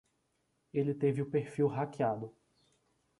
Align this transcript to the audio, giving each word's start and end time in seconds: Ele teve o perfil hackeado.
Ele 0.73 0.95
teve 0.95 1.21
o 1.21 1.29
perfil 1.29 1.67
hackeado. 1.67 2.35